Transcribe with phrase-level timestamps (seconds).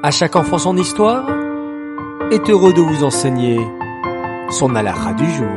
[0.00, 1.28] À chaque enfant son histoire
[2.30, 3.58] est heureux de vous enseigner
[4.48, 5.48] son alara du jour.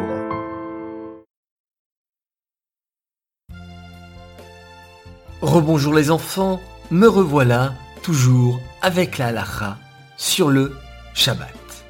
[5.44, 6.60] Rebonjour les enfants,
[6.90, 9.78] me revoilà toujours avec la halakha
[10.18, 10.76] sur le
[11.14, 11.86] Shabbat.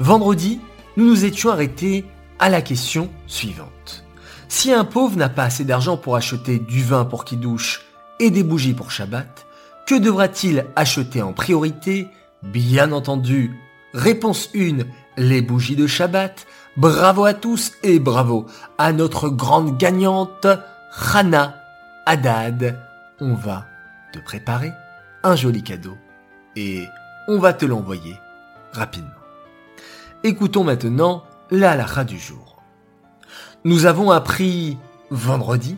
[0.00, 0.58] Vendredi,
[0.96, 2.04] nous nous étions arrêtés
[2.40, 4.04] à la question suivante.
[4.48, 7.82] Si un pauvre n'a pas assez d'argent pour acheter du vin pour qui douche
[8.18, 9.46] et des bougies pour Shabbat,
[9.86, 12.08] que devra-t-il acheter en priorité?
[12.42, 13.52] Bien entendu,
[13.94, 14.78] réponse 1,
[15.16, 16.46] les bougies de Shabbat.
[16.76, 20.46] Bravo à tous et bravo à notre grande gagnante,
[21.14, 21.56] Hana
[22.04, 22.78] Haddad.
[23.20, 23.64] On va
[24.12, 24.72] te préparer
[25.22, 25.96] un joli cadeau
[26.56, 26.84] et
[27.28, 28.16] on va te l'envoyer
[28.72, 29.10] rapidement.
[30.24, 32.60] Écoutons maintenant la du jour.
[33.64, 34.76] Nous avons appris
[35.10, 35.76] vendredi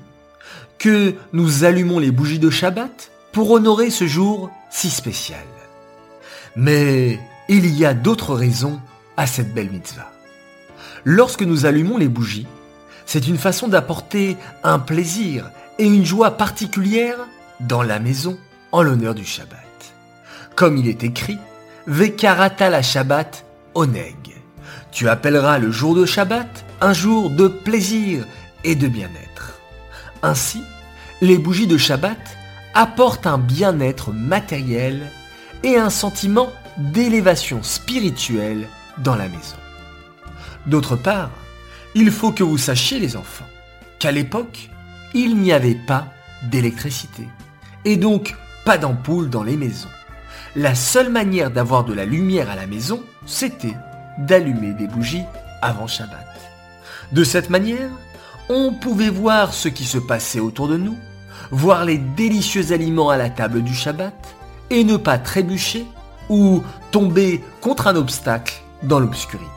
[0.78, 3.10] que nous allumons les bougies de Shabbat
[3.46, 5.46] honorer ce jour si spécial.
[6.56, 8.80] Mais il y a d'autres raisons
[9.16, 10.10] à cette belle mitzvah.
[11.04, 12.46] Lorsque nous allumons les bougies,
[13.06, 17.18] c'est une façon d'apporter un plaisir et une joie particulière
[17.60, 18.38] dans la maison
[18.72, 19.58] en l'honneur du Shabbat.
[20.54, 21.38] Comme il est écrit,
[21.86, 23.44] Vekarata la Shabbat
[23.74, 24.36] oneg.
[24.90, 28.26] Tu appelleras le jour de Shabbat un jour de plaisir
[28.64, 29.58] et de bien-être.
[30.22, 30.60] Ainsi,
[31.20, 32.18] les bougies de Shabbat
[32.78, 35.10] apporte un bien-être matériel
[35.64, 39.56] et un sentiment d'élévation spirituelle dans la maison.
[40.66, 41.30] D'autre part,
[41.96, 43.48] il faut que vous sachiez les enfants
[43.98, 44.70] qu'à l'époque,
[45.12, 46.06] il n'y avait pas
[46.44, 47.26] d'électricité
[47.84, 49.88] et donc pas d'ampoule dans les maisons.
[50.54, 53.74] La seule manière d'avoir de la lumière à la maison, c'était
[54.18, 55.24] d'allumer des bougies
[55.62, 56.28] avant Shabbat.
[57.10, 57.90] De cette manière,
[58.48, 60.96] on pouvait voir ce qui se passait autour de nous
[61.50, 64.14] voir les délicieux aliments à la table du Shabbat
[64.70, 65.86] et ne pas trébucher
[66.28, 69.48] ou tomber contre un obstacle dans l'obscurité.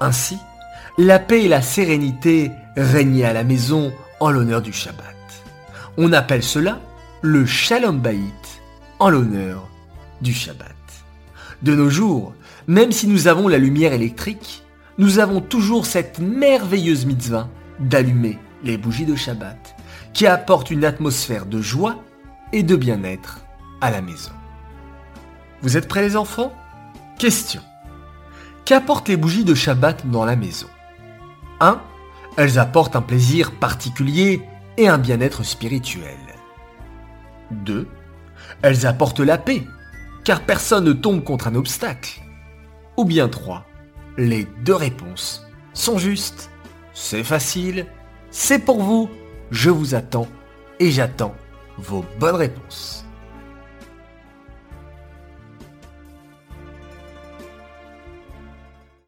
[0.00, 0.38] Ainsi,
[0.96, 5.04] la paix et la sérénité régnaient à la maison en l'honneur du Shabbat.
[5.96, 6.80] On appelle cela
[7.22, 8.60] le Shalom Bayit
[8.98, 9.68] en l'honneur
[10.20, 10.74] du Shabbat.
[11.62, 12.34] De nos jours,
[12.66, 14.62] même si nous avons la lumière électrique,
[14.98, 19.76] nous avons toujours cette merveilleuse mitzvah d'allumer les bougies de Shabbat
[20.12, 21.96] qui apporte une atmosphère de joie
[22.52, 23.40] et de bien-être
[23.80, 24.32] à la maison.
[25.62, 26.52] Vous êtes prêts les enfants?
[27.18, 27.60] Question.
[28.64, 30.68] Qu'apportent les bougies de Shabbat dans la maison?
[31.60, 31.80] 1.
[32.36, 34.42] Elles apportent un plaisir particulier
[34.76, 36.16] et un bien-être spirituel.
[37.50, 37.88] 2.
[38.62, 39.64] Elles apportent la paix,
[40.24, 42.20] car personne ne tombe contre un obstacle.
[42.96, 43.64] Ou bien 3.
[44.16, 46.50] Les deux réponses sont justes.
[46.92, 47.86] C'est facile,
[48.30, 49.08] c'est pour vous
[49.50, 50.28] je vous attends
[50.80, 51.34] et j'attends
[51.78, 53.07] vos bonnes réponses.